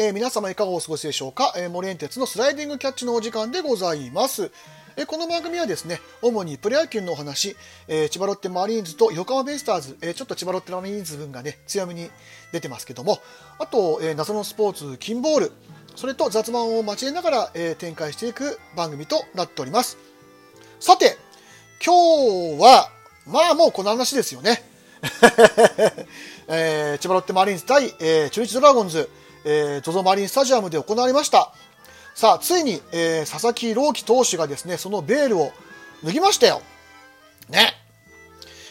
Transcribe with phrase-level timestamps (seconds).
[0.00, 4.52] えー、皆様いかがお過ごしでしょうか、えー、森園鉄のスライディングキャッチのお時間でございます。
[4.96, 7.56] えー、この番組はですね、主にプロ野球のお話、
[7.88, 12.12] え、千葉ロッテマリーンズと横浜ベイスターズ、え、ちょっと千葉ロッテマリーンズ分がね、強めに
[12.52, 13.18] 出てますけども、
[13.58, 15.52] あと、え、謎のスポーツ、金ボール、
[15.96, 19.98] それと雑談を交えながら、え、展開していく番組となっております。
[20.78, 21.18] さて、
[21.84, 22.88] 今日は、
[23.26, 24.62] まあもうこの話ですよね。
[26.46, 29.10] えー、千葉ロッテマリーンズ対、え、中日ドラゴンズ、
[29.50, 31.54] えー、ZOZO マリンスタジアムで行われました。
[32.14, 35.52] さあ、ついに、えー、佐々木朗希投手がですね、そのベールを
[36.04, 36.60] 脱ぎましたよ。
[37.48, 37.72] ね。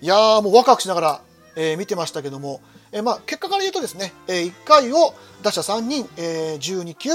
[0.00, 1.22] いやー、もうワクワクしながら、
[1.56, 2.60] えー、見てましたけども、
[2.92, 5.12] えー、まあ、結果から言うとですね、えー、1回を
[5.42, 7.10] 打者3人、えー、12球、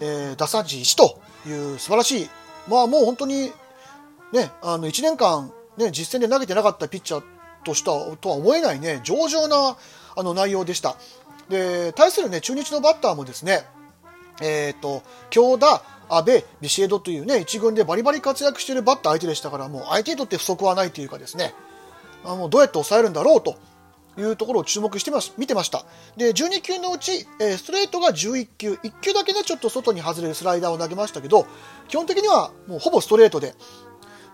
[0.00, 2.30] えー、打算値1という素晴らしい、
[2.66, 3.52] まあもう本当に、
[4.32, 7.22] ね、あの、1年間、ね、実戦で投げてなかったピッチャー
[7.64, 9.76] としたとは思えないね、上々な
[10.16, 10.96] あの内容でした。
[11.48, 13.64] で、対するね、中日のバッターもですね、
[14.40, 21.54] え、ー、と、京田、阿部、ビシエドというね、一軍でバリバリ活躍しているバッター相手でしたから、もう相手にとって不足はないというかですね、
[22.24, 23.56] あのどうやって抑えるんだろうと
[24.18, 25.84] いうところを注目してます見てました。
[26.16, 31.46] で、12球のうち、えー、ストレートが11球、1球だけね、ちょっと外に外れるスライダーを投げましたけど、
[31.88, 33.54] 基本的にはもうほぼストレートで、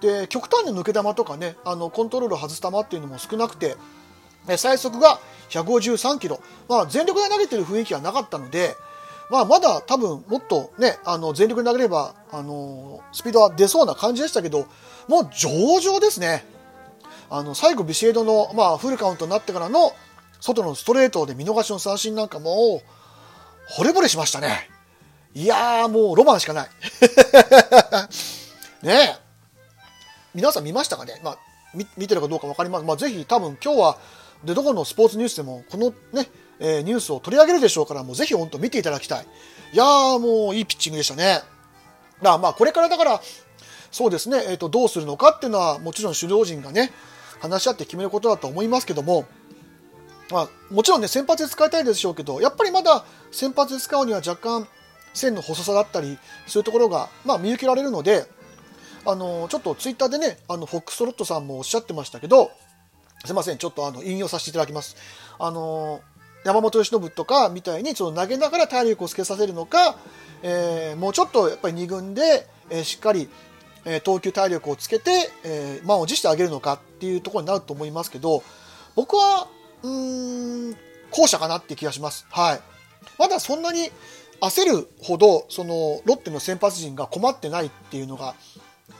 [0.01, 3.77] で、極端な抜け球とかね、あの、コントロールを外す球っていうのも少なくて、
[4.57, 8.75] 最速が153キロ、まあ、全力で投げてる雰囲気はなかったので、
[9.31, 14.67] まあ、まだ多分もっとね、あの全力で投げれば、あのスピードは出そうな感じでしたけど、
[15.09, 16.45] もう上々ですね。
[17.31, 19.93] あの最後ビシエドの、まあ、フルカウントになってからの
[20.41, 22.83] 外のストレートで見逃しの三振なんかも
[23.79, 24.69] 惚れ惚れしましたね。
[25.35, 26.69] いやーもうロマンしかない。
[28.83, 29.17] ねえ。
[30.35, 31.39] 皆さん見ましたかね、まあ、
[31.97, 33.99] 見てるかどうか分かります、まあ、ぜひ多分今日は
[34.45, 36.29] でどこのスポーツニュースでもこのね、
[36.59, 39.27] えー、ニュースを取り上げるでしょうからもうぜひ本当見ていただきたい。
[39.73, 41.25] いやーもういいピッチングでしたね。
[41.25, 41.45] だか
[42.23, 43.21] らまあこれからだから
[43.91, 46.93] そうですね、えーとどうするのかっていうのはもちろん首脳陣がね
[47.41, 49.27] 話し合って決めることだと思いますけども、
[50.31, 54.67] まあ、もちろんね、先発で使いたいでしょうけど、やっぱりまだ先発で使うには若干
[55.13, 58.25] 線の細さだったり、そういうところが、まあ、見受けられるので、
[59.07, 62.51] あのちょっとツイッターでね、あのフォックストロットさんもおっしゃってましたけど、
[63.25, 64.97] すいません、ちょっとあの引用させていただきます。
[65.39, 66.01] あの
[66.45, 69.97] 山本由伸とかみたいにその投げながら体力をつけさせるのか、
[70.43, 73.31] えー、もうちょっとやっぱり2軍で、えー、しっかり
[73.87, 78.43] え投球体力をつけて、え満を持してあげるのかっていうところになると思いますけど、
[78.95, 79.49] 僕は、
[79.83, 80.77] うーん、
[81.11, 82.27] 後者かなって気がします。
[82.31, 82.61] はい。
[83.19, 83.91] まだそんなに
[84.41, 88.35] 焦るほど、その、ロッテの先発陣が困ってないっていうのが、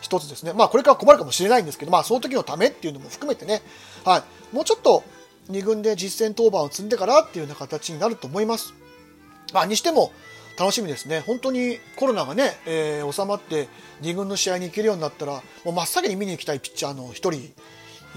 [0.05, 0.53] 一つですね。
[0.53, 3.63] まあ、これから困るかもしれないんですけど、まあ、その時のためっていうのも含めてね、
[4.05, 4.55] はい。
[4.55, 5.03] もうちょっと、
[5.51, 8.75] 2軍で実戦登板を積んでからっていうような形になると思います。
[9.53, 10.13] まあ、にしても、
[10.59, 11.21] 楽しみですね。
[11.21, 13.69] 本当にコロナがね、えー、収まって
[14.03, 17.53] 2軍の試合に行けるようになったら、もう真っ先に見に行きたいピッチャーの一人に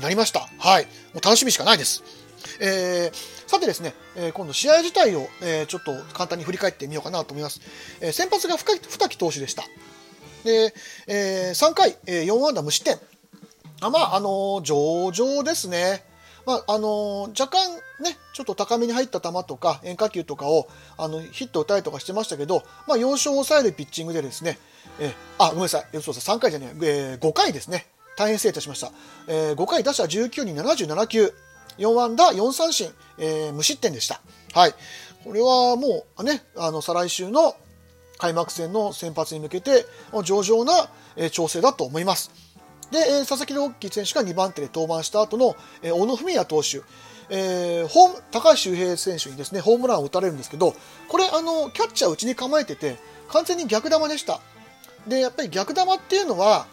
[0.02, 0.48] なりました。
[0.60, 0.84] はい。
[1.14, 2.04] もう楽しみしかないです。
[2.62, 7.62] えー、さてですね、えー、今度試合自体を、えー、ちょっと簡単に振り返ってみようかなと思います。
[8.02, 9.64] え、先発が二木投手でした。
[10.48, 10.74] で、
[11.08, 12.98] えー、3回、えー、4安打無失点。
[13.82, 16.04] あまあ、あのー、上々ですね。
[16.46, 17.70] まあ、あのー、若干
[18.00, 24.58] ね、ちょっと高めに入った球とか変化球とかをあのヒット打たれとかしてましたけど、まあ、要所を抑えるピッチングでですね、
[25.00, 27.88] えー、あ、ごめんなさい、そうそう3回じゃねえ、えー、5回ですね。
[28.16, 28.92] 大変失礼いたしました。
[29.28, 31.34] えー、5回打者19に77球、
[31.78, 34.22] 4安打4三振、えー、無失点でした。
[34.54, 34.74] はい。
[35.24, 37.56] これはもうね、あの、再来週の
[38.18, 39.86] 開幕戦の先発に向けて、
[40.24, 40.90] 上々な、
[41.30, 42.32] 調整だと思います。
[42.92, 46.82] で、佐々木朗希選手が2番手で登板した後の、小野文也投手、
[47.30, 50.74] えー、ホーム高橋周平選手にですねホームランを打たれるんですけど
[51.10, 52.98] これあのキャッチャー内に構えてて
[53.30, 54.40] 完全に逆球でした
[55.08, 56.68] でやっぱり逆球っていうのは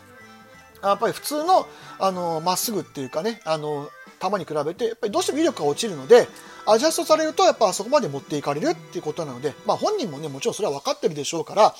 [0.82, 1.66] やっぱり普通の
[1.98, 3.88] あのまっすぐっていうかねあの
[4.20, 6.28] 球に比べてやっぱりどうしても威力が落ちるので
[6.66, 11.74] アジャストされるとやっぱあそこまで持っていかれるっていうことなので、まあ、本人もねもちろんそれは分かってるでしょうから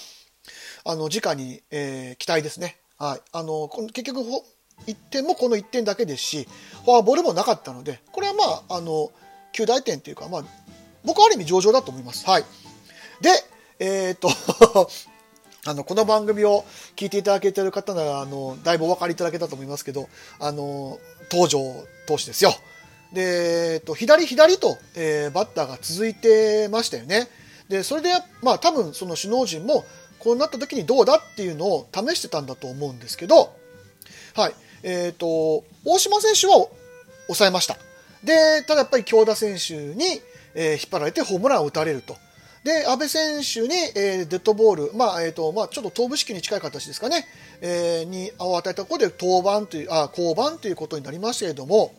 [0.84, 2.76] あの直に、えー、期待ですね。
[2.98, 4.20] はい、あの結局
[4.86, 6.48] 1点もこの1点だけですし
[6.84, 9.10] フォアボールもなかったのでこれはまああの
[9.54, 10.44] 9大点というか、まあ、
[11.04, 12.28] 僕はある意味上々だと思います。
[12.28, 12.44] はい、
[13.20, 13.31] で、
[13.78, 14.28] えー、っと
[15.66, 16.64] あのこの番組を
[16.94, 20.08] 聞いていただけている方ならあのだいぶお分かりいただけたと思いますけど
[20.38, 20.99] あの
[21.31, 21.58] 東條
[22.06, 22.50] 投手ですよ。
[23.14, 27.28] で、えっと、左左と、えー、バッターが続いてましたよね。
[27.69, 28.11] でそれで
[28.43, 29.84] まあ多分その首脳陣も
[30.19, 33.55] こうなった時にどうだっていうのを試してたんだと思うんですけど、
[34.34, 34.55] はい。
[34.82, 36.67] えっ、ー、と、大島選手は
[37.26, 37.76] 抑えました。
[38.22, 40.05] で、ただやっぱり京田選手に、
[40.55, 42.17] えー、引っ張られてホームランを打たれると。
[42.64, 47.26] で、安倍選手に、えー、デッドボール、まあ、えっ、ー、と、まあ、ちょっと頭部式に近い形ですかね、
[47.61, 51.94] えー、に、を与えたことで、登板という、あ、降板ということになりましたけれども、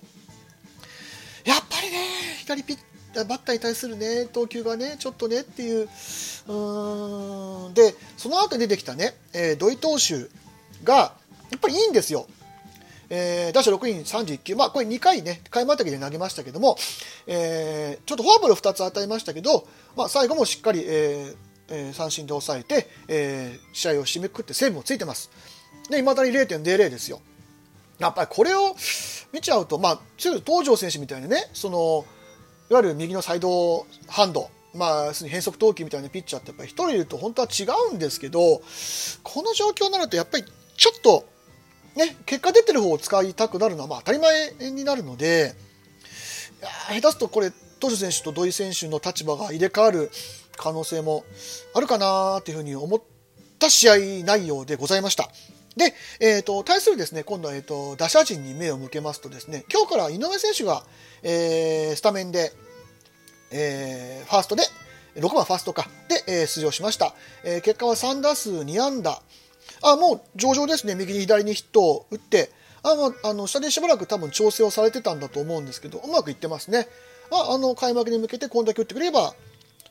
[1.46, 2.00] やっぱりね、
[2.40, 2.78] 左ピッ
[3.24, 5.88] バッターに対するね、投球がね、ちょっとねっていう、
[6.48, 10.28] うん、で、その後出てきたね、えー、土井投手
[10.84, 11.14] が、
[11.52, 12.28] やっぱりいいんですよ。
[13.16, 16.76] えー、打者6人31球、まあ、これ2回ね、開幕的で投げましたけども、
[17.28, 19.66] えー、ちょっとフォアボール2つ与えましたけど、
[19.96, 21.36] まあ、最後もしっかり、えー
[21.70, 25.32] えー、三振で抑えて、えー、試合を締めくくってセーブもついてます。
[25.90, 27.22] で、未だに0.00ですよ。
[28.00, 28.76] やっぱりこれを
[29.32, 32.06] 見ちゃうと、まあ、中東條選手みたいなね、その、
[32.70, 38.62] いわゆる右のサイドハンド、まあ、変則投球みたいなピッチャーってやっぱり1人いると本当は違うんですけど、
[39.24, 40.44] この状況になるとやっぱり
[40.76, 41.26] ちょっと
[41.96, 45.56] ね、結果出てる方を使いたくなるのはまあ当たり前になるので、
[46.90, 50.10] 下手すとこれ、トシ選手と土井選手の立場が入れ替わる
[50.58, 51.24] 可能性も
[51.74, 53.02] あるかなというふうに思っ
[53.60, 55.30] た試合内容でございました。
[55.76, 60.84] で、えーと、対するですね今度は、えーと、打者陣に目を向けますとですね今日から井上選手が、
[61.22, 62.54] えー、スタメンで、
[63.52, 64.64] えー、ファーストで
[65.18, 67.14] 6番ファーストかで、えー、出場しました、
[67.44, 69.22] えー、結果は3打数2安打
[69.86, 72.50] あもう上々ですね、右に左にヒットを打って、
[72.82, 76.88] あもうあの下でしばらく多分調整をされてたんだと思うんですけど、うまくいってますね。
[77.32, 79.34] ああの開幕に向けてこんだけ打ってくれれば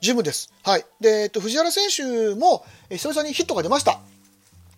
[0.01, 0.53] 十分です。
[0.63, 0.85] はい。
[1.01, 4.01] で、えっと、藤原選手も、え久々にヒットが出ました。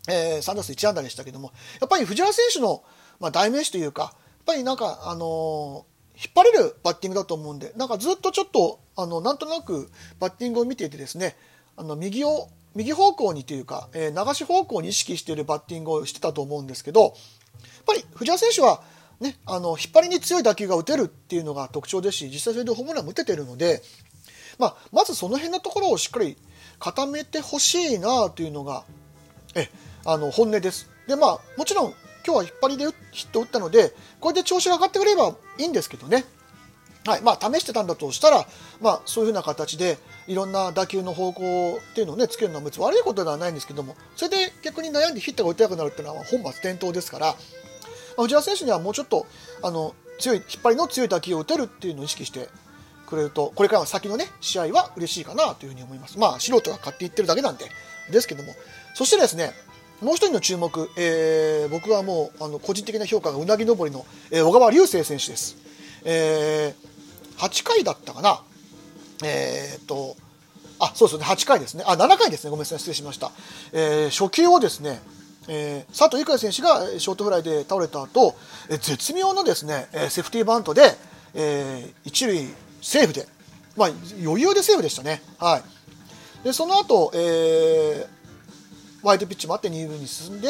[0.08, 2.84] えー、3打数1安打でしたけども、やっぱり藤原選手の、
[3.18, 4.12] まあ、代名詞というか、やっ
[4.46, 9.90] ぱりなんか、あのー、引っ張れるバッティングだと思うんで、なんかずっとちょっと、あの、なんとなく
[10.20, 11.36] バッティングを見ていてですね、
[11.76, 17.12] あの、右を右方向にというか、えー、流し方向に意識しているバッティングをしてたと思うんですけど、やっ
[17.86, 18.82] ぱり藤原選手は、
[19.18, 23.82] ね、あの引っ張りに強い打球が打てるっていうのが特徴ですし、実際それでホームランも打ててるので、
[24.58, 26.36] まあ、まずその辺のところをしっかり
[26.78, 28.84] 固めてほしいなというのが、
[29.54, 29.68] え
[30.04, 30.88] あの本音です。
[31.08, 31.94] で、まあ、もちろん
[32.26, 36.24] 今日は引っ張りでヒット打ったので、これで調子が上がってくればいいんですけどね。
[37.06, 38.46] はいまあ、試してたんだとしたら、
[38.80, 39.96] まあ、そういうふうな形で
[40.26, 49.26] いろんな打球の方向っていうのをねつけるのは別に悪いことではないんですけどもそれで逆に悩んでヒットが打てなくなるっていうのは本末転倒ですから、まあ、藤原選手にはもうちょっと
[49.62, 52.48] あの強い引っ張りの強い打球を打てるっていうのを意識して
[53.06, 57.66] くれるとこれからの先のね試合は嬉しいかなというふうに思いますまあ素人が勝手に言ってるだけなんで
[58.10, 58.52] ですけども
[58.94, 59.52] そしてですね
[60.00, 65.56] もう一人の注目、えー、僕はもうあの個人的な評価がうなぎ登りの、えー、小川隆星選手です、
[66.04, 66.96] えー
[67.36, 68.40] 8回だったかな。
[69.24, 70.16] えー、っと、
[70.78, 71.84] あ、そうですね、8回ですね。
[71.86, 72.50] あ、7回ですね。
[72.50, 73.32] ごめんなさい、失礼しました。
[73.72, 75.00] えー、初球をですね、
[75.48, 78.34] えー、佐藤郁也選手がショートフライで倒れた後、
[78.68, 80.82] えー、絶妙のですね、えセーフティーバントで、
[81.34, 82.46] えー、一塁
[82.82, 83.26] セーフで、
[83.76, 83.88] まあ、
[84.22, 85.22] 余裕でセーフでしたね。
[85.38, 86.44] はい。
[86.44, 88.06] で、その後、えー、
[89.02, 90.48] ワイドピッチもあって2塁に進んで、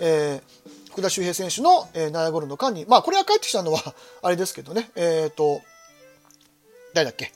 [0.00, 3.80] えー、福田周平選手の、えー、内野ゴロの間に、まあ、これが帰ってきたのは、
[4.22, 5.62] あれですけどね、えっ、ー、と、
[6.94, 7.32] 誰だっけ？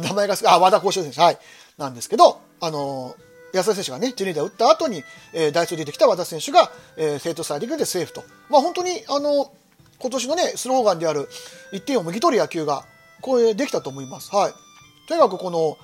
[0.00, 1.38] 名前がすあ、和田幸四選手、はい。
[1.78, 3.16] なんですけど、あの
[3.52, 5.02] 安田選手がね、ジュニア打った後に、
[5.32, 8.24] えー、ダイソー出てきた和田選手が、えー、生徒サイディングでセーフと。
[8.48, 9.52] まあ本当に、あの
[9.98, 11.28] 今年のね、スローガンである、
[11.72, 12.84] 1点をもぎ取る野球が、
[13.20, 14.34] これできたと思います。
[14.34, 14.52] はい。
[15.06, 15.78] とにかくこの、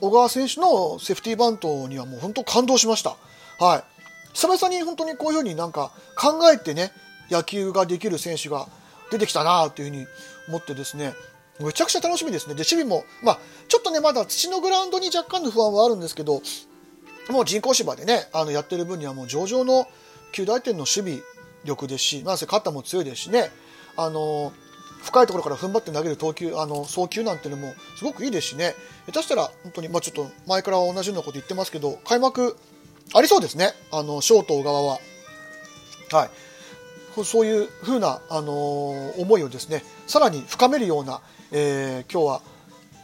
[0.00, 3.16] 小川選手のセーフティーバントにはもう本当感動しました。
[3.58, 3.84] はい。
[4.32, 6.92] 久々に本当にこういうふうになんか考えてね、
[7.30, 8.68] 野球ができる選手が
[9.10, 10.06] 出てきたなというふうに
[10.48, 11.14] 思ってですね、
[11.60, 12.54] めちゃくちゃ楽しみですね。
[12.54, 13.38] で、守備も、まあ、
[13.68, 16.42] ちょっとね、まだ土のグラウンドに若干の不安はあるんですけど、
[17.30, 19.86] もう人工芝でね、あの、やってる分にはもう上々の
[20.32, 21.18] 9大点の守備
[21.64, 23.50] 力ですし、なんせ肩も強いですしね、
[23.96, 24.52] あの、
[25.02, 28.74] 深いところから踏ん張って投げる投球、あの、送球なんていうのもすごくいいですしね、
[29.06, 32.56] 下手したら本当に、まあちょっと前から同じようなこと言ってますけど、開幕
[33.14, 34.98] ありそうですね、あの、ショート側は。
[36.10, 36.30] はい。
[37.24, 41.20] そういうふうな、あの、思いをですねさらに深めるような、
[41.52, 42.42] えー、今日は、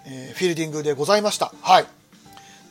[0.06, 1.52] えー、フィールディングでございました。
[1.62, 1.86] はい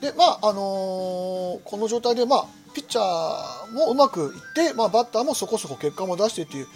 [0.00, 6.66] でまああのー、この状態で、まあ、ピッチャーもうまくいって、まあ、バッターもそこそこ結果も出してという、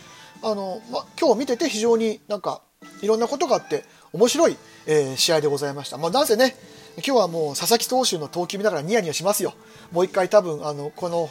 [0.42, 2.62] あのまあ、今日見てて非常になんか
[3.02, 4.56] いろんなことがあって面白い、
[4.86, 5.98] えー、試合でございました。
[5.98, 6.56] まあ、なぜね
[6.96, 9.52] 今日はもう佐々木投手の投球見ながらニヤニヤしますよ。
[9.92, 11.28] もう一回多分あのこの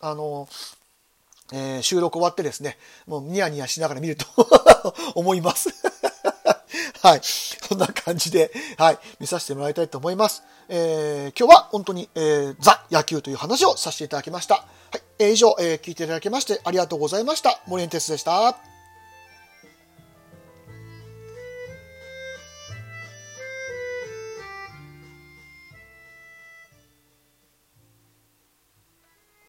[0.00, 0.48] あの
[1.52, 4.26] えー、収録終わってですね、もうニヤニヤしながら見ると
[5.14, 5.70] 思います
[7.02, 7.20] はい。
[7.22, 10.42] そんな感じで、はい、見させてもらいたいと思います。
[10.68, 14.54] えー、今日は本当に、えー、ザ野球という話をさせていただきました。
[14.54, 14.62] は
[14.94, 15.02] い。
[15.18, 17.60] えー、以上、えー、聞いていただきましてありがとうございました。
[17.66, 18.71] 森エンテスでした。